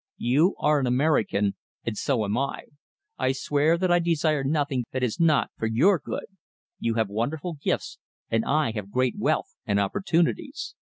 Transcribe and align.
You 0.17 0.55
are 0.57 0.79
an 0.79 0.87
American, 0.87 1.55
and 1.85 1.95
so 1.95 2.25
am 2.25 2.35
I. 2.35 2.63
I 3.19 3.33
swear 3.33 3.77
that 3.77 3.91
I 3.91 3.99
desire 3.99 4.43
nothing 4.43 4.85
that 4.93 5.03
is 5.03 5.19
not 5.19 5.51
for 5.59 5.67
your 5.67 5.99
good. 5.99 6.25
You 6.79 6.95
have 6.95 7.07
wonderful 7.07 7.57
gifts, 7.61 7.99
and 8.27 8.43
I 8.43 8.71
have 8.71 8.89
great 8.89 9.13
wealth 9.19 9.53
and 9.63 9.79
opportunities. 9.79 10.73